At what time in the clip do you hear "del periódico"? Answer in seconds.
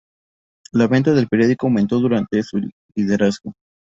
1.13-1.67